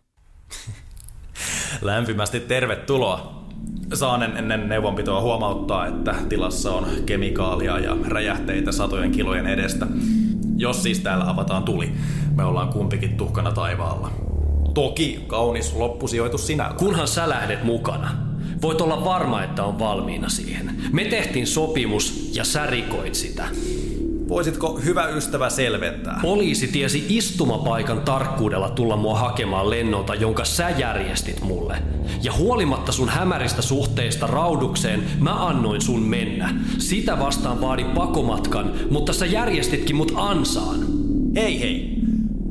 Lämpimästi 1.82 2.40
tervetuloa. 2.40 3.44
Saanen 3.94 4.38
ennen 4.38 4.70
neuvonpitoa 4.70 5.22
huomauttaa, 5.22 5.88
että 5.88 6.16
tilassa 6.30 6.72
on 6.72 6.88
kemikaalia 7.06 7.80
ja 7.80 7.98
räjähteitä 8.04 8.72
satojen 8.72 9.12
kilojen 9.12 9.48
edestä. 9.48 9.88
Jos 10.58 10.84
siis 10.84 11.00
täällä 11.00 11.30
avataan 11.30 11.64
tuli, 11.64 11.92
me 12.36 12.44
ollaan 12.44 12.70
kumpikin 12.70 13.18
tuhkana 13.18 13.52
taivaalla. 13.52 14.12
Toki 14.74 15.24
kaunis 15.28 15.74
loppusijoitus 15.74 16.48
sinällä. 16.48 16.76
Kunhan 16.76 17.08
sä 17.08 17.30
lähdet 17.30 17.64
mukana. 17.64 18.12
Voit 18.62 18.82
olla 18.82 19.04
varma, 19.04 19.44
että 19.44 19.64
on 19.64 19.80
valmiina 19.80 20.30
siihen. 20.30 20.76
Me 20.92 21.06
tehtiin 21.06 21.48
sopimus 21.48 22.32
ja 22.34 22.44
sä 22.44 22.66
rikoit 22.66 23.16
sitä. 23.16 23.48
Voisitko 24.34 24.80
hyvä 24.86 25.08
ystävä 25.08 25.50
selventää? 25.50 26.20
Poliisi 26.22 26.68
tiesi 26.68 27.06
istumapaikan 27.10 28.02
tarkkuudella 28.02 28.70
tulla 28.70 28.98
mua 28.98 29.20
hakemaan 29.20 29.70
lennolta, 29.70 30.16
jonka 30.16 30.46
sä 30.46 30.70
järjestit 30.70 31.42
mulle. 31.42 31.78
Ja 32.24 32.34
huolimatta 32.34 32.92
sun 32.92 33.10
hämäristä 33.10 33.62
suhteista 33.62 34.28
raudukseen, 34.28 35.04
mä 35.20 35.48
annoin 35.48 35.82
sun 35.82 36.02
mennä. 36.02 36.56
Sitä 36.78 37.20
vastaan 37.20 37.62
vaadin 37.62 37.86
pakomatkan, 37.86 38.72
mutta 38.92 39.14
sä 39.14 39.26
järjestitkin 39.26 39.96
mut 39.96 40.14
ansaan. 40.16 40.80
Hei 41.36 41.60
hei. 41.60 41.98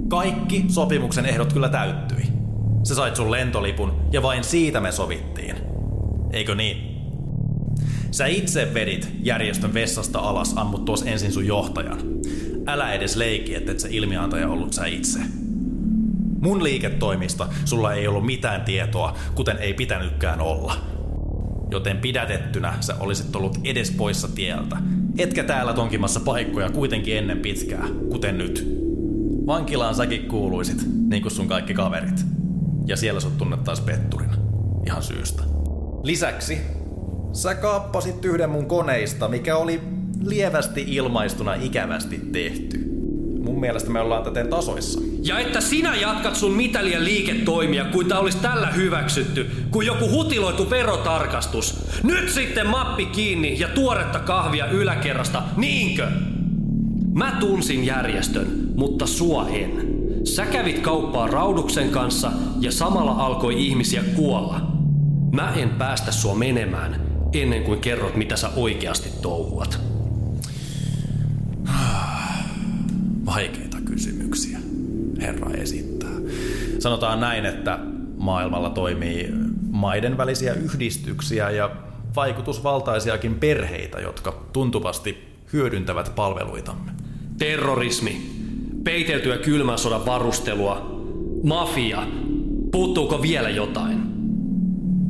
Kaikki 0.09 0.65
sopimuksen 0.69 1.27
ehdot 1.27 1.53
kyllä 1.53 1.69
täyttyi. 1.69 2.25
Sä 2.83 2.95
sait 2.95 3.17
sun 3.17 3.31
lentolipun 3.31 3.93
ja 4.12 4.23
vain 4.23 4.45
siitä 4.45 4.81
me 4.81 4.93
sovittiin. 4.93 5.57
Eikö 6.33 6.55
niin? 6.55 6.91
Sä 8.12 8.26
itse 8.26 8.75
vedit 8.75 9.09
järjestön 9.23 9.75
vessasta 9.75 10.19
alas, 10.19 10.52
ammut 10.57 10.85
tuossa 10.85 11.07
ensin 11.07 11.33
sun 11.33 11.47
johtajan. 11.47 11.99
Älä 12.66 12.92
edes 12.92 13.16
leiki, 13.16 13.54
että 13.54 13.73
et 13.73 13.81
se 13.81 13.88
ilmiantaja 13.90 14.49
ollut 14.49 14.73
sä 14.73 14.87
itse. 14.87 15.21
Mun 16.40 16.64
liiketoimista 16.64 17.49
sulla 17.64 17.92
ei 17.92 18.09
ollut 18.09 18.26
mitään 18.26 18.62
tietoa, 18.62 19.16
kuten 19.35 19.57
ei 19.59 19.75
pitänytkään 19.75 20.40
olla. 20.40 20.76
Joten 21.71 21.99
pidätettynä 21.99 22.75
sä 22.81 22.97
olisit 23.00 23.37
ollut 23.37 23.59
edes 23.64 23.90
poissa 23.90 24.28
tieltä. 24.28 24.76
Etkä 25.19 25.45
täällä 25.45 25.73
tonkimassa 25.73 26.21
paikkoja 26.21 26.71
kuitenkin 26.71 27.16
ennen 27.16 27.38
pitkää, 27.38 27.85
kuten 28.11 28.38
nyt. 28.38 28.83
Vankilaan 29.47 29.95
säkin 29.95 30.28
kuuluisit, 30.28 30.78
niin 31.09 31.23
kuin 31.23 31.33
sun 31.33 31.49
kaikki 31.49 31.75
kaverit. 31.75 32.25
Ja 32.87 32.97
siellä 32.97 33.21
sut 33.21 33.38
tunnettaisiin 33.38 33.87
petturina. 33.87 34.35
Ihan 34.87 35.02
syystä. 35.02 35.42
Lisäksi 36.02 36.82
sä 37.33 37.55
kaappasit 37.55 38.25
yhden 38.25 38.51
mun 38.51 38.67
koneista, 38.67 39.29
mikä 39.29 39.57
oli 39.57 39.81
lievästi 40.25 40.85
ilmaistuna 40.87 41.55
ikävästi 41.55 42.21
tehty. 42.33 42.79
Mun 43.45 43.61
mielestä 43.61 43.91
me 43.91 44.01
ollaan 44.01 44.25
täten 44.25 44.49
tasoissa. 44.49 45.01
Ja 45.23 45.39
että 45.39 45.61
sinä 45.61 45.95
jatkat 45.95 46.37
sun 46.37 46.53
mitäliä 46.53 47.05
liiketoimia, 47.05 47.85
kuin 47.85 48.09
tää 48.09 48.19
olisi 48.19 48.39
tällä 48.39 48.67
hyväksytty, 48.67 49.51
kuin 49.71 49.87
joku 49.87 50.11
hutiloitu 50.11 50.71
verotarkastus. 50.71 51.89
Nyt 52.03 52.31
sitten 52.31 52.67
mappi 52.67 53.07
kiinni 53.07 53.59
ja 53.59 53.69
tuoretta 53.69 54.19
kahvia 54.19 54.67
yläkerrasta, 54.67 55.43
niinkö? 55.57 56.09
Mä 57.15 57.37
tunsin 57.41 57.87
järjestön, 57.87 58.47
mutta 58.77 59.07
sua 59.07 59.49
en. 59.49 59.93
Sä 60.25 60.47
kävit 60.47 60.79
kauppaa 60.79 61.27
Rauduksen 61.27 61.91
kanssa 61.91 62.33
ja 62.61 62.73
samalla 62.73 63.12
alkoi 63.12 63.67
ihmisiä 63.67 64.03
kuolla. 64.17 64.61
Mä 65.33 65.53
en 65.57 65.71
päästä 65.71 66.12
sua 66.12 66.35
menemään 66.35 67.12
ennen 67.33 67.62
kuin 67.62 67.81
kerrot, 67.81 68.17
mitä 68.17 68.37
sä 68.37 68.51
oikeasti 68.57 69.09
touhuat. 69.23 69.81
Vaikeita 73.27 73.77
kysymyksiä, 73.85 74.59
herra 75.21 75.51
esittää. 75.51 76.11
Sanotaan 76.79 77.21
näin, 77.21 77.45
että 77.45 77.79
maailmalla 78.17 78.71
toimii 78.71 79.29
maiden 79.71 80.17
välisiä 80.17 80.55
yhdistyksiä 80.55 81.51
ja 81.51 81.71
vaikutusvaltaisiakin 82.17 83.35
perheitä, 83.35 84.01
jotka 84.01 84.45
tuntuvasti 84.53 85.37
hyödyntävät 85.53 86.12
palveluitamme. 86.17 86.93
Terrorismi, 87.39 88.31
peiteltyä 88.85 89.39
kylmän 89.39 89.79
sodan 89.79 90.07
varustelua, 90.07 91.03
mafia. 91.45 92.07
Puuttuuko 92.73 93.23
vielä 93.23 93.51
jotain? 93.51 94.03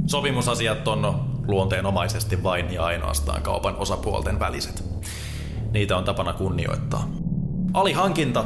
Sopimusasiat 0.06 0.88
on 0.88 1.31
luonteenomaisesti 1.48 2.42
vain 2.42 2.72
ja 2.72 2.84
ainoastaan 2.84 3.42
kaupan 3.42 3.76
osapuolten 3.76 4.38
väliset. 4.38 4.84
Niitä 5.72 5.96
on 5.96 6.04
tapana 6.04 6.32
kunnioittaa. 6.32 7.08
Alihankinta 7.74 8.44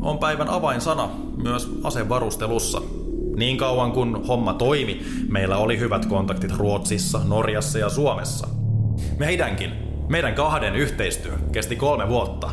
on 0.00 0.18
päivän 0.18 0.48
avainsana 0.48 1.08
myös 1.42 1.78
asevarustelussa. 1.82 2.82
Niin 3.36 3.56
kauan 3.56 3.92
kun 3.92 4.24
homma 4.28 4.54
toimi, 4.54 5.02
meillä 5.28 5.56
oli 5.56 5.78
hyvät 5.78 6.06
kontaktit 6.06 6.56
Ruotsissa, 6.56 7.20
Norjassa 7.24 7.78
ja 7.78 7.88
Suomessa. 7.88 8.48
Meidänkin, 9.18 9.70
meidän 10.08 10.34
kahden 10.34 10.76
yhteistyö 10.76 11.32
kesti 11.52 11.76
kolme 11.76 12.08
vuotta, 12.08 12.50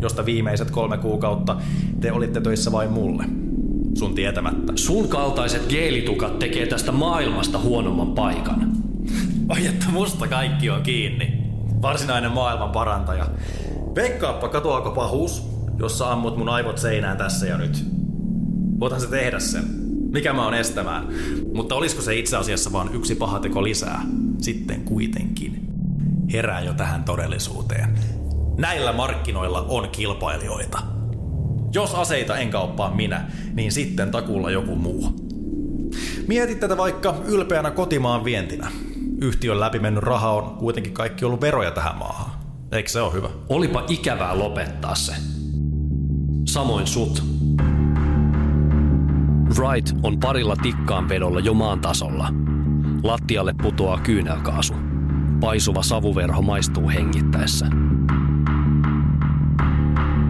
josta 0.00 0.24
viimeiset 0.24 0.70
kolme 0.70 0.98
kuukautta 0.98 1.56
te 2.00 2.12
olitte 2.12 2.40
töissä 2.40 2.72
vain 2.72 2.90
mulle. 2.90 3.24
Sun 3.98 4.14
tietämättä. 4.14 4.72
Sun 4.76 5.08
kaltaiset 5.08 5.66
geelitukat 5.68 6.38
tekee 6.38 6.66
tästä 6.66 6.92
maailmasta 6.92 7.58
huonomman 7.58 8.12
paikan. 8.12 8.81
Ai 9.52 9.66
että 9.66 9.86
musta 9.90 10.28
kaikki 10.28 10.70
on 10.70 10.82
kiinni. 10.82 11.42
Varsinainen 11.82 12.32
maailman 12.32 12.70
parantaja. 12.70 13.26
Veikkaappa 13.94 14.48
katoako 14.48 14.90
pahuus, 14.90 15.48
jos 15.78 15.98
sä 15.98 16.12
ammut 16.12 16.36
mun 16.36 16.48
aivot 16.48 16.78
seinään 16.78 17.16
tässä 17.16 17.46
ja 17.46 17.58
nyt. 17.58 17.84
Voitan 18.80 19.00
se 19.00 19.06
tehdä 19.06 19.38
sen. 19.38 19.64
Mikä 20.12 20.32
mä 20.32 20.44
oon 20.44 20.54
estämään? 20.54 21.08
Mutta 21.54 21.74
olisiko 21.74 22.02
se 22.02 22.16
itse 22.16 22.36
asiassa 22.36 22.72
vain 22.72 22.94
yksi 22.94 23.14
paha 23.14 23.40
teko 23.40 23.62
lisää? 23.62 24.02
Sitten 24.38 24.80
kuitenkin. 24.80 25.66
Herään 26.32 26.66
jo 26.66 26.72
tähän 26.72 27.04
todellisuuteen. 27.04 27.98
Näillä 28.58 28.92
markkinoilla 28.92 29.66
on 29.68 29.88
kilpailijoita. 29.88 30.78
Jos 31.74 31.94
aseita 31.94 32.36
en 32.36 32.50
kauppaa 32.50 32.94
minä, 32.94 33.30
niin 33.54 33.72
sitten 33.72 34.10
takulla 34.10 34.50
joku 34.50 34.76
muu. 34.76 35.12
Mietit 36.26 36.60
tätä 36.60 36.76
vaikka 36.76 37.14
ylpeänä 37.26 37.70
kotimaan 37.70 38.24
vientinä. 38.24 38.72
Yhtiön 39.22 39.60
läpi 39.60 39.78
mennyt 39.78 40.02
raha 40.02 40.30
on 40.30 40.56
kuitenkin 40.56 40.92
kaikki 40.92 41.24
ollut 41.24 41.40
veroja 41.40 41.70
tähän 41.70 41.98
maahan. 41.98 42.30
Eikö 42.72 42.88
se 42.88 43.00
ole 43.00 43.12
hyvä? 43.12 43.28
Olipa 43.48 43.84
ikävää 43.88 44.38
lopettaa 44.38 44.94
se. 44.94 45.12
Samoin 46.44 46.86
sut. 46.86 47.24
Wright 49.58 49.96
on 50.02 50.20
parilla 50.20 50.56
tikkaan 50.56 51.08
vedolla 51.08 51.40
jo 51.40 51.54
maan 51.54 51.80
tasolla. 51.80 52.28
Lattialle 53.02 53.54
putoaa 53.62 53.98
kyynelkaasu. 53.98 54.74
Paisuva 55.40 55.82
savuverho 55.82 56.42
maistuu 56.42 56.88
hengittäessä. 56.88 57.66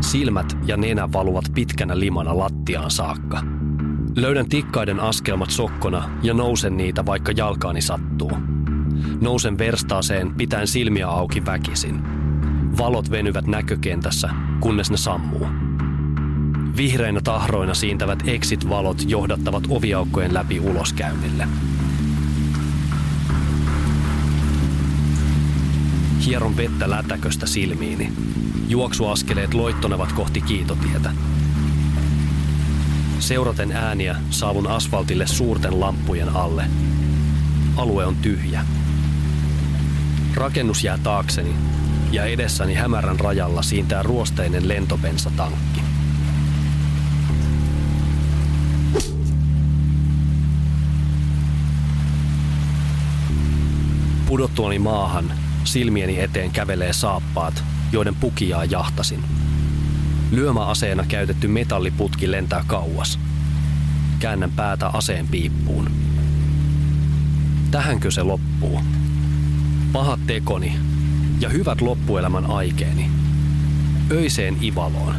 Silmät 0.01 0.59
ja 0.67 0.77
nenä 0.77 1.13
valuvat 1.13 1.45
pitkänä 1.55 1.99
limana 1.99 2.39
lattiaan 2.39 2.91
saakka. 2.91 3.41
Löydän 4.17 4.49
tikkaiden 4.49 5.01
askelmat 5.01 5.51
sokkona 5.51 6.11
ja 6.23 6.35
nousen 6.35 6.77
niitä, 6.77 7.07
vaikka 7.07 7.33
jalkaani 7.37 7.81
sattuu. 7.81 8.52
Nousen 9.23 9.59
verstaaseen 9.59 10.35
pitäen 10.35 10.69
silmiä 10.69 11.09
auki 11.09 11.47
väkisin. 11.47 12.03
Valot 12.79 13.11
venyvät 13.11 13.47
näkökentässä, 13.47 14.31
kunnes 14.61 14.91
ne 14.91 14.97
sammuu. 14.97 15.47
Vihreinä 16.77 17.21
tahroina 17.25 17.75
siintävät 17.75 18.19
exit-valot 18.29 19.05
johdattavat 19.07 19.65
oviaukkojen 19.69 20.35
läpi 20.35 20.61
uloskäynnille. 20.61 21.49
Hieron 26.27 26.57
vettä 26.57 26.91
lätäköstä 26.91 27.47
silmiini. 27.47 28.13
Juoksuaskeleet 28.69 29.55
loittonevat 29.55 30.13
kohti 30.13 30.41
kiitotietä. 30.41 31.11
Seuraten 33.19 33.73
ääniä 33.73 34.17
saavun 34.31 34.67
asfaltille 34.67 35.27
suurten 35.27 35.81
lamppujen 35.81 36.29
alle. 36.29 36.65
Alue 37.77 38.07
on 38.07 38.17
tyhjä. 38.17 38.65
Rakennus 40.35 40.85
jää 40.85 40.99
taakseni 40.99 41.55
ja 42.13 42.25
edessäni 42.25 42.75
hämärän 42.75 43.21
rajalla 43.21 43.63
siintää 43.63 44.03
ruosteinen 44.03 44.69
lentopensatankki. 44.69 45.83
Pudottuani 54.27 54.79
maahan 54.79 55.33
silmieni 55.65 56.21
eteen 56.21 56.51
kävelee 56.51 56.93
saappaat, 56.93 57.65
joiden 57.93 58.15
pukiaa 58.15 58.65
jahtasin. 58.65 59.25
Lyömäaseena 60.31 61.05
käytetty 61.09 61.49
metalliputki 61.49 62.31
lentää 62.31 62.65
kauas. 62.67 63.19
Käännän 64.19 64.51
päätä 64.51 64.87
aseen 64.89 65.29
piippuun. 65.29 65.91
Tähänkö 67.71 68.11
se 68.11 68.23
loppuu? 68.23 68.81
Pahat 69.93 70.21
tekoni 70.27 70.79
ja 71.41 71.49
hyvät 71.49 71.81
loppuelämän 71.81 72.51
aikeeni. 72.51 73.11
Öiseen 74.11 74.65
Ivaloon, 74.65 75.15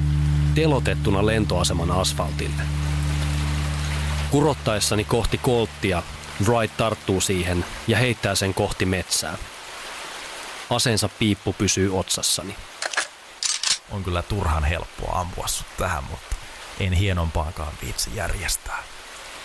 telotettuna 0.56 1.26
lentoaseman 1.26 1.92
asfaltille. 1.92 2.64
Kurottaessani 4.32 5.04
kohti 5.04 5.38
kolttia, 5.38 6.04
Wright 6.46 6.78
tarttuu 6.78 7.22
siihen 7.22 7.66
ja 7.88 7.98
heittää 7.98 8.36
sen 8.36 8.54
kohti 8.54 8.86
metsää. 8.86 9.38
Aseensa 10.70 11.10
piippu 11.10 11.54
pysyy 11.54 12.00
otsassani. 12.00 12.56
On 13.92 14.04
kyllä 14.04 14.22
turhan 14.22 14.64
helppoa 14.64 15.20
ampua 15.20 15.48
sut 15.48 15.68
tähän, 15.78 16.04
mutta 16.04 16.36
en 16.80 16.94
hienompaakaan 16.94 17.74
viitsi 17.82 18.10
järjestää. 18.16 18.84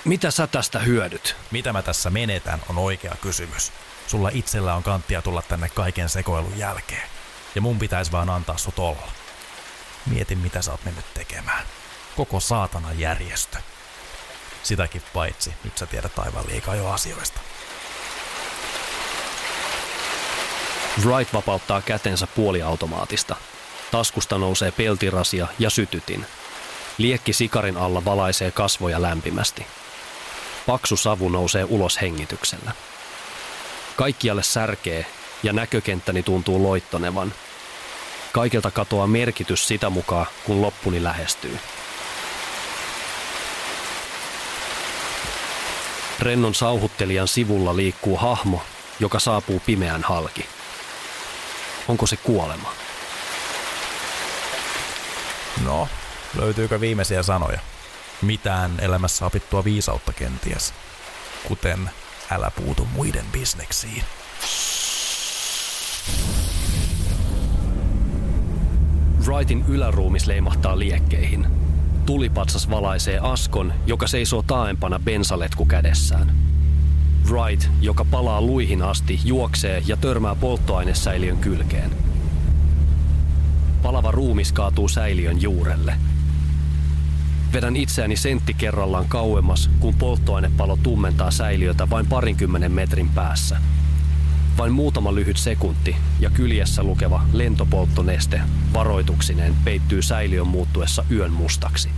Mitä 0.05 0.31
sä 0.31 0.47
tästä 0.47 0.79
hyödyt? 0.79 1.37
Mitä 1.51 1.73
mä 1.73 1.83
tässä 1.83 2.11
menetän 2.11 2.63
on 2.69 2.79
oikea 2.79 3.15
kysymys. 3.21 3.73
Sulla 4.09 4.31
itsellä 4.33 4.75
on 4.75 4.83
kanttia 4.83 5.23
tulla 5.23 5.43
tänne 5.43 5.69
kaiken 5.69 6.09
sekoilun 6.09 6.59
jälkeen. 6.59 7.09
Ja 7.55 7.61
mun 7.61 7.79
pitäisi 7.79 8.13
vaan 8.13 8.31
antaa 8.31 8.59
sut 8.59 8.79
olla. 8.79 9.09
Mieti 10.07 10.37
mitä 10.37 10.63
sä 10.63 10.71
oot 10.71 10.85
mennyt 10.85 11.15
tekemään. 11.15 11.67
Koko 12.17 12.41
saatana 12.41 12.93
järjestö. 12.93 13.59
Sitäkin 14.63 15.03
paitsi, 15.15 15.55
nyt 15.65 15.79
sä 15.79 15.87
tiedät 15.87 16.19
aivan 16.19 16.47
liikaa 16.47 16.75
jo 16.75 16.89
asioista. 16.89 17.41
Wright 21.05 21.35
vapauttaa 21.35 21.83
kätensä 21.83 22.27
puoliautomaatista. 22.27 23.37
Taskusta 23.91 24.39
nousee 24.39 24.71
peltirasia 24.71 25.47
ja 25.59 25.71
sytytin. 25.71 26.27
Liekki 26.99 27.33
sikarin 27.33 27.77
alla 27.77 28.05
valaisee 28.05 28.51
kasvoja 28.51 29.03
lämpimästi. 29.03 29.67
Paksu 30.67 30.97
savu 30.97 31.29
nousee 31.29 31.65
ulos 31.65 32.01
hengityksellä. 32.01 32.73
Kaikkialle 33.99 34.43
särkee 34.43 35.07
ja 35.43 35.53
näkökenttäni 35.53 36.23
tuntuu 36.23 36.63
loittonevan. 36.63 37.35
Kaikelta 38.33 38.71
katoaa 38.71 39.07
merkitys 39.07 39.69
sitä 39.69 39.91
mukaan, 39.91 40.27
kun 40.45 40.63
loppuni 40.63 41.03
lähestyy. 41.03 41.59
Rennon 46.21 46.55
sauhuttelijan 46.55 47.29
sivulla 47.29 47.77
liikkuu 47.77 48.17
hahmo, 48.17 48.63
joka 49.01 49.19
saapuu 49.19 49.61
pimeän 49.67 50.03
halki. 50.03 50.47
Onko 51.89 52.07
se 52.07 52.17
kuolema? 52.17 52.73
No, 55.65 55.89
löytyykö 56.39 56.81
viimeisiä 56.81 57.23
sanoja? 57.23 57.59
mitään 58.23 58.81
elämässä 58.81 59.27
opittua 59.27 59.65
viisautta 59.65 60.13
kenties, 60.13 60.75
kuten 61.49 61.91
älä 62.31 62.51
puutu 62.57 62.89
muiden 62.95 63.25
bisneksiin. 63.33 64.03
Wrightin 69.27 69.65
yläruumis 69.69 70.27
leimahtaa 70.27 70.79
liekkeihin. 70.79 71.47
Tulipatsas 72.07 72.71
valaisee 72.71 73.19
askon, 73.19 73.73
joka 73.87 74.07
seisoo 74.07 74.43
taaempana 74.43 74.99
bensaletku 74.99 75.67
kädessään. 75.67 76.33
Wright, 77.31 77.69
joka 77.81 78.05
palaa 78.05 78.41
luihin 78.41 78.83
asti, 78.83 79.21
juoksee 79.25 79.83
ja 79.87 79.97
törmää 79.97 80.35
polttoainesäiliön 80.35 81.39
kylkeen. 81.39 81.91
Palava 83.83 84.11
ruumis 84.11 84.53
kaatuu 84.53 84.89
säiliön 84.89 85.43
juurelle. 85.43 85.95
Vedän 87.53 87.77
itseäni 87.77 88.17
sentti 88.17 88.55
kerrallaan 88.55 89.09
kauemmas, 89.09 89.71
kun 89.81 89.95
polttoainepalo 89.95 90.79
tummentaa 90.83 91.31
säiliötä 91.31 91.91
vain 91.91 92.07
parinkymmenen 92.07 92.73
metrin 92.73 93.09
päässä– 93.09 93.57
vain 94.59 94.73
muutama 94.73 95.15
lyhyt 95.15 95.37
sekunti 95.37 95.97
ja 96.21 96.31
kyljessä 96.31 96.83
lukeva 96.83 97.23
lentopolttoneste 97.33 98.41
varoituksineen 98.73 99.55
peittyy 99.65 100.03
säiliön 100.03 100.47
muuttuessa 100.47 101.05
yön 101.11 101.33
mustaksi. 101.33 101.91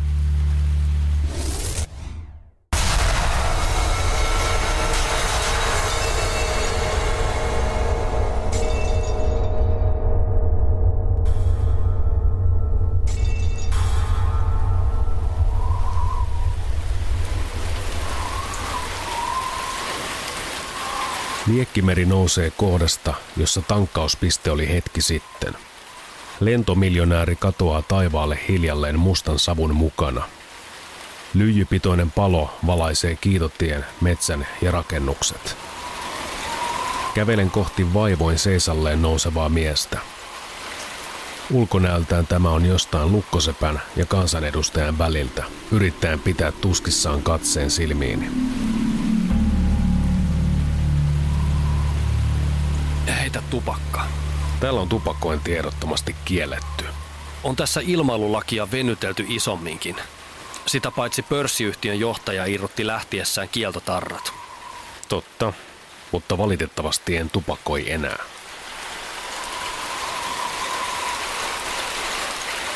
Liekkimeri 21.52 22.04
nousee 22.06 22.50
kohdasta, 22.50 23.14
jossa 23.36 23.62
tankkauspiste 23.62 24.50
oli 24.50 24.68
hetki 24.68 25.02
sitten. 25.02 25.54
Lentomiljonääri 26.40 27.36
katoaa 27.36 27.82
taivaalle 27.82 28.40
hiljalleen 28.48 28.98
mustan 28.98 29.38
savun 29.38 29.74
mukana. 29.74 30.28
Lyijypitoinen 31.34 32.10
palo 32.10 32.58
valaisee 32.66 33.16
kiitotien, 33.16 33.84
metsän 34.00 34.46
ja 34.62 34.70
rakennukset. 34.70 35.56
Kävelen 37.14 37.50
kohti 37.50 37.94
vaivoin 37.94 38.38
seisalleen 38.38 39.02
nousevaa 39.02 39.48
miestä. 39.48 39.98
Ulkonäöltään 41.52 42.26
tämä 42.26 42.50
on 42.50 42.66
jostain 42.66 43.12
lukkosepän 43.12 43.82
ja 43.96 44.06
kansanedustajan 44.06 44.98
väliltä, 44.98 45.44
yrittäen 45.72 46.20
pitää 46.20 46.52
tuskissaan 46.52 47.22
katseen 47.22 47.70
silmiini. 47.70 48.30
Heitä 53.34 53.48
tupakka. 53.50 54.00
Täällä 54.60 54.80
on 54.80 54.88
tupakointi 54.88 55.56
ehdottomasti 55.56 56.16
kielletty. 56.24 56.84
On 57.44 57.56
tässä 57.56 57.80
ilmailulakia 57.84 58.70
venytelty 58.70 59.24
isomminkin. 59.28 59.96
Sitä 60.66 60.90
paitsi 60.90 61.22
pörssiyhtiön 61.22 62.00
johtaja 62.00 62.46
irrotti 62.46 62.86
lähtiessään 62.86 63.48
kieltotarrat. 63.48 64.32
Totta, 65.08 65.52
mutta 66.12 66.38
valitettavasti 66.38 67.16
en 67.16 67.30
tupakoi 67.30 67.90
enää. 67.90 68.18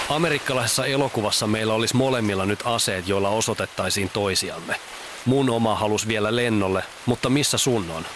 Amerikkalaisessa 0.08 0.86
elokuvassa 0.86 1.46
meillä 1.46 1.74
olisi 1.74 1.96
molemmilla 1.96 2.46
nyt 2.46 2.60
aseet, 2.64 3.08
joilla 3.08 3.28
osoitettaisiin 3.28 4.10
toisiamme. 4.10 4.80
Mun 5.24 5.50
oma 5.50 5.74
halus 5.74 6.08
vielä 6.08 6.36
lennolle, 6.36 6.82
mutta 7.06 7.30
missä 7.30 7.58
sun 7.58 7.90
on? 7.90 8.06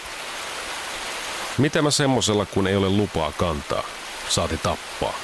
Mitä 1.59 1.83
mä 1.83 1.91
semmosella, 1.91 2.47
kun 2.47 2.67
ei 2.67 2.77
ole 2.77 2.89
lupaa 2.89 3.33
kantaa? 3.33 3.83
Saati 4.29 4.57
tappaa. 4.57 5.15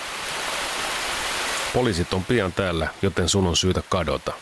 Poliisit 1.75 2.14
on 2.14 2.25
pian 2.25 2.53
täällä, 2.53 2.88
joten 3.03 3.29
sun 3.29 3.47
on 3.47 3.57
syytä 3.57 3.83
kadota. 3.88 4.33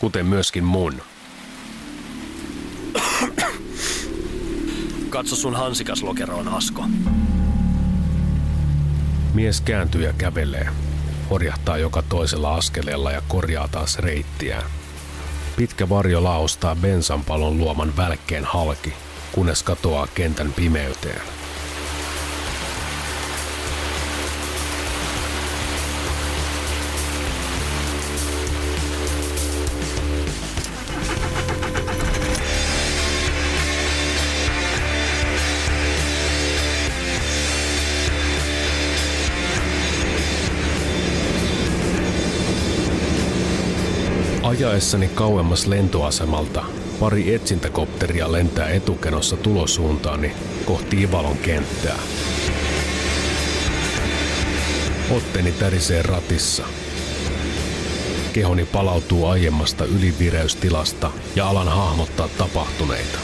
Kuten 0.00 0.26
myöskin 0.26 0.64
mun. 0.64 1.02
Katso 5.08 5.36
sun 5.36 5.56
hansikaslokeroon, 5.56 6.48
Asko. 6.48 6.84
Mies 9.34 9.60
kääntyy 9.60 10.04
ja 10.04 10.12
kävelee. 10.12 10.68
Horjahtaa 11.30 11.78
joka 11.78 12.02
toisella 12.02 12.54
askeleella 12.54 13.12
ja 13.12 13.22
korjaa 13.28 13.68
taas 13.68 13.98
reittiään. 13.98 14.70
Pitkä 15.56 15.88
varjo 15.88 16.24
laostaa 16.24 16.76
bensanpalon 16.76 17.58
luoman 17.58 17.96
välkkeen 17.96 18.44
halki– 18.44 18.92
kunnes 19.32 19.62
katoaa 19.62 20.06
kentän 20.14 20.52
pimeyteen. 20.52 21.22
Ajaessani 44.42 45.08
kauemmas 45.08 45.66
lentoasemalta 45.66 46.64
Pari 47.00 47.34
etsintäkopteria 47.34 48.32
lentää 48.32 48.68
etukenossa 48.68 49.36
tulosuuntaani 49.36 50.32
kohti 50.64 51.02
Ivalon 51.02 51.36
kenttää. 51.38 51.98
Otteni 55.10 55.52
tärisee 55.52 56.02
ratissa. 56.02 56.64
Kehoni 58.32 58.64
palautuu 58.64 59.26
aiemmasta 59.26 59.84
ylivireystilasta 59.84 61.10
ja 61.36 61.48
alan 61.48 61.68
hahmottaa 61.68 62.28
tapahtuneita. 62.38 63.18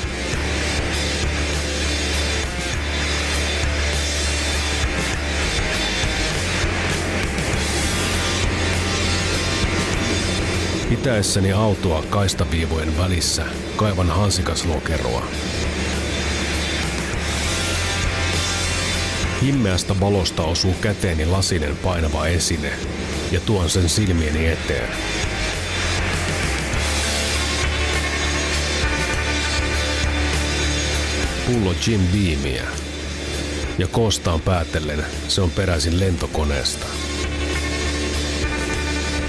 Pitäessäni 11.03 11.53
autoa 11.53 12.03
kaistaviivojen 12.11 12.99
välissä 12.99 13.45
kaivan 13.77 14.07
hansikaslokeroa. 14.07 15.27
Himmeästä 19.43 20.01
valosta 20.01 20.43
osuu 20.43 20.75
käteeni 20.81 21.27
lasinen 21.27 21.77
painava 21.77 22.27
esine 22.27 22.73
ja 23.33 23.41
tuon 23.41 23.71
sen 23.71 23.89
silmieni 23.89 24.47
eteen. 24.47 24.89
Pullo 31.47 31.75
Jim 31.87 32.01
Beamia. 32.01 32.65
Ja 33.79 33.87
koostaan 33.87 34.41
päätellen 34.41 35.05
se 35.29 35.41
on 35.41 35.51
peräisin 35.51 36.01
lentokoneesta. 36.01 36.87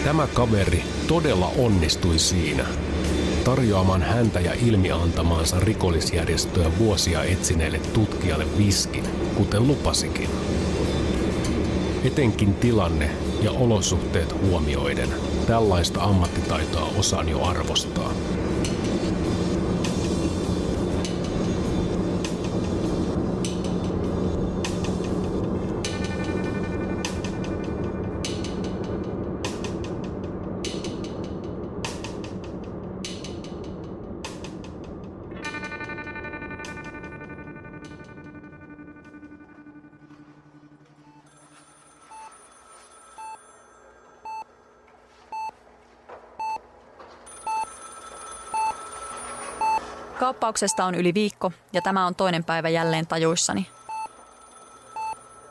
Tämä 0.03 0.27
kaveri 0.27 0.83
todella 1.07 1.51
onnistui 1.57 2.19
siinä, 2.19 2.65
tarjoamaan 3.43 4.01
häntä 4.01 4.39
ja 4.39 4.53
ilmiantamaansa 4.65 5.59
rikollisjärjestöä 5.59 6.71
vuosia 6.77 7.23
etsineelle 7.23 7.79
tutkijalle 7.93 8.45
viskin, 8.57 9.03
kuten 9.35 9.67
lupasikin. 9.67 10.29
Etenkin 12.03 12.53
tilanne 12.53 13.09
ja 13.41 13.51
olosuhteet 13.51 14.35
huomioiden 14.41 15.09
tällaista 15.47 16.03
ammattitaitoa 16.03 16.89
osaan 16.97 17.29
jo 17.29 17.43
arvostaa. 17.43 18.13
Kaappauksesta 50.23 50.86
on 50.86 50.95
yli 50.95 51.13
viikko 51.13 51.51
ja 51.73 51.81
tämä 51.81 52.05
on 52.05 52.15
toinen 52.15 52.43
päivä 52.43 52.69
jälleen 52.69 53.07
tajuissani. 53.07 53.67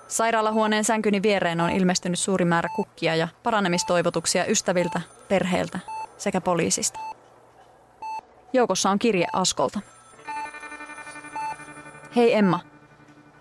Sairaalahuoneen 0.09 0.85
sänkyni 0.85 1.23
viereen 1.23 1.61
on 1.61 1.71
ilmestynyt 1.71 2.19
suuri 2.19 2.45
määrä 2.45 2.69
kukkia 2.77 3.17
ja 3.17 3.29
paranemistoivotuksia 3.43 4.47
ystäviltä, 4.47 5.01
perheeltä 5.29 5.79
sekä 6.19 6.41
poliisista. 6.41 6.99
Joukossa 8.53 8.91
on 8.91 8.99
kirje 8.99 9.27
Askolta. 9.33 9.81
Hei 12.17 12.35
Emma. 12.35 12.61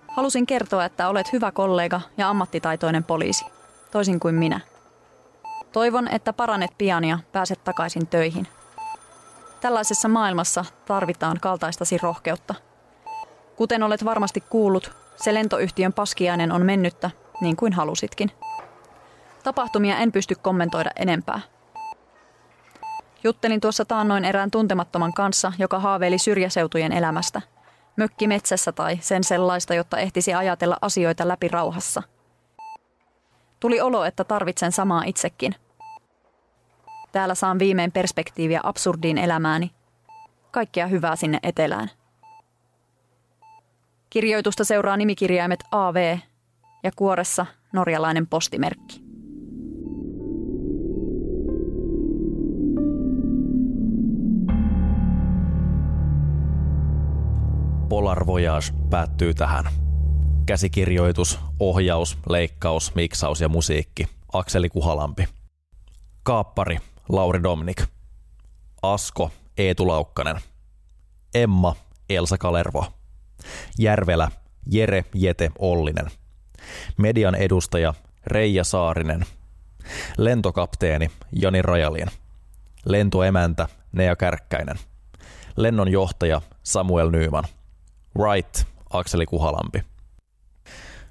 Halusin 0.07 0.45
kertoa, 0.45 0.85
että 0.85 1.09
olet 1.09 1.33
hyvä 1.33 1.51
kollega 1.51 2.01
ja 2.17 2.29
ammattitaitoinen 2.29 3.03
poliisi, 3.03 3.45
toisin 3.91 4.19
kuin 4.19 4.35
minä. 4.35 4.59
Toivon, 5.71 6.07
että 6.07 6.33
paranet 6.33 6.71
pian 6.77 7.03
ja 7.03 7.19
pääset 7.31 7.63
takaisin 7.63 8.07
töihin. 8.07 8.47
Tällaisessa 9.61 10.07
maailmassa 10.07 10.65
tarvitaan 10.85 11.37
kaltaistasi 11.41 11.97
rohkeutta. 11.97 12.55
Kuten 13.55 13.83
olet 13.83 14.05
varmasti 14.05 14.41
kuullut, 14.41 14.91
se 15.15 15.33
lentoyhtiön 15.33 15.93
paskiainen 15.93 16.51
on 16.51 16.65
mennyttä, 16.65 17.11
niin 17.41 17.55
kuin 17.55 17.73
halusitkin. 17.73 18.31
Tapahtumia 19.43 19.97
en 19.97 20.11
pysty 20.11 20.35
kommentoida 20.35 20.89
enempää. 20.95 21.39
Juttelin 23.23 23.61
tuossa 23.61 23.85
taannoin 23.85 24.25
erään 24.25 24.51
tuntemattoman 24.51 25.13
kanssa, 25.13 25.53
joka 25.57 25.79
haaveili 25.79 26.17
syrjäseutujen 26.17 26.91
elämästä. 26.91 27.41
Mökki 27.95 28.27
metsässä 28.27 28.71
tai 28.71 28.97
sen 29.01 29.23
sellaista, 29.23 29.73
jotta 29.73 29.97
ehtisi 29.97 30.33
ajatella 30.33 30.77
asioita 30.81 31.27
läpi 31.27 31.47
rauhassa. 31.47 32.03
Tuli 33.59 33.81
olo, 33.81 34.05
että 34.05 34.23
tarvitsen 34.23 34.71
samaa 34.71 35.03
itsekin. 35.03 35.55
Täällä 37.11 37.35
saan 37.35 37.59
viimein 37.59 37.91
perspektiiviä 37.91 38.59
absurdiin 38.63 39.17
elämääni. 39.17 39.71
Kaikkea 40.51 40.87
hyvää 40.87 41.15
sinne 41.15 41.39
etelään. 41.43 41.89
Kirjoitusta 44.09 44.63
seuraa 44.63 44.97
nimikirjaimet 44.97 45.59
AV 45.71 46.17
ja 46.83 46.91
kuoressa 46.95 47.45
norjalainen 47.73 48.27
postimerkki. 48.27 49.01
Polar 57.89 58.27
Voyage 58.27 58.65
päättyy 58.89 59.33
tähän. 59.33 59.65
Käsikirjoitus, 60.45 61.39
ohjaus, 61.59 62.17
leikkaus, 62.29 62.95
miksaus 62.95 63.41
ja 63.41 63.49
musiikki. 63.49 64.07
Akseli 64.33 64.69
Kuhalampi. 64.69 65.27
Kaappari 66.23 66.77
Lauri 67.09 67.43
Domnik. 67.43 67.83
Asko 68.81 69.31
Eetu 69.57 69.87
Laukkanen. 69.87 70.39
Emma 71.33 71.75
Elsa 72.09 72.37
Kalervo. 72.37 72.85
Järvelä 73.79 74.31
Jere 74.71 75.05
Jete 75.15 75.51
Ollinen. 75.59 76.11
Median 76.97 77.35
edustaja 77.35 77.93
Reija 78.27 78.63
Saarinen. 78.63 79.25
Lentokapteeni 80.17 81.11
Jani 81.31 81.61
Rajalin. 81.61 82.07
Lentoemäntä 82.85 83.67
Nea 83.91 84.15
Kärkkäinen. 84.15 84.79
Lennonjohtaja 85.57 86.41
Samuel 86.63 87.09
Nyyman. 87.09 87.43
Wright 88.17 88.63
Akseli 88.89 89.25
Kuhalampi. 89.25 89.83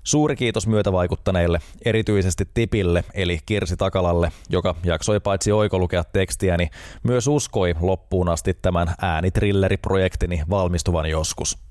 Suuri 0.02 0.36
kiitos 0.36 0.66
myötävaikuttaneille, 0.66 1.60
erityisesti 1.84 2.48
Tipille 2.54 3.04
eli 3.14 3.38
Kirsi 3.46 3.76
Takalalle, 3.76 4.32
joka 4.48 4.74
jaksoi 4.84 5.20
paitsi 5.20 5.52
oikolukea 5.52 6.04
tekstiäni, 6.04 6.70
myös 7.02 7.26
uskoi 7.26 7.74
loppuun 7.80 8.28
asti 8.28 8.54
tämän 8.62 8.94
äänithrilleriprojektini 9.02 10.42
valmistuvan 10.50 11.10
joskus. 11.10 11.69